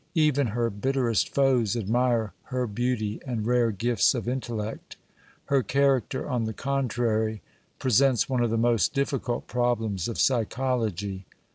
Even 0.15 0.47
her 0.47 0.71
bitterest 0.71 1.29
foes 1.29 1.75
admire 1.75 2.33
her 2.45 2.65
beauty 2.65 3.21
and 3.23 3.45
rare 3.45 3.69
gifts 3.69 4.15
of 4.15 4.27
intellect. 4.27 4.95
Her 5.45 5.61
character, 5.61 6.27
on 6.27 6.45
the 6.45 6.55
contrary, 6.55 7.43
presents 7.77 8.27
one 8.27 8.41
of 8.41 8.49
the 8.49 8.57
most 8.57 8.95
difficult 8.95 9.45
problems 9.45 10.07
of 10.07 10.17
psychology. 10.17 11.27